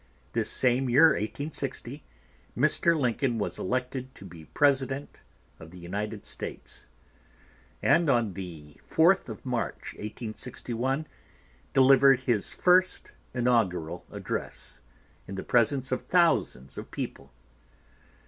[0.33, 2.03] This same year, 1860,
[2.57, 2.99] Mr.
[2.99, 5.21] Lincoln was elected to be President
[5.59, 6.87] of the United States,
[7.83, 11.05] and on the 4th of March, 1861,
[11.71, 14.81] delivered his First Inaugural Address
[15.27, 17.31] in the presence of thousands of people.